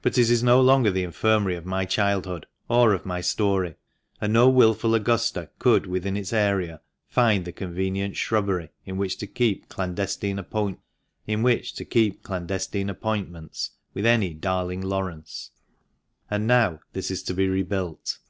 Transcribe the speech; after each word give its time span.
But 0.00 0.16
it 0.16 0.30
is 0.30 0.42
no 0.42 0.62
longer 0.62 0.90
the 0.90 1.02
Infirmary 1.02 1.56
of 1.56 1.66
my 1.66 1.84
childhood, 1.84 2.46
or 2.70 2.94
of 2.94 3.04
my 3.04 3.20
story, 3.20 3.74
and 4.18 4.32
no 4.32 4.48
wilful 4.48 4.94
Augusta 4.94 5.50
could 5.58 5.84
within 5.84 6.16
its 6.16 6.32
area 6.32 6.80
find 7.06 7.44
the 7.44 7.52
convenient 7.52 8.16
shrubbery 8.16 8.70
in 8.86 8.96
which 8.96 9.18
to 9.18 9.26
keep 9.26 9.68
clandestine 9.68 10.38
appointments 10.38 10.88
with 13.92 14.06
any" 14.06 14.32
darling 14.32 14.80
Laurence." 14.80 15.50
And 16.30 16.46
now 16.46 16.80
this 16.94 17.10
is 17.10 17.22
to 17.24 17.34
be 17.34 17.46
re 17.46 17.62
built. 17.62 18.20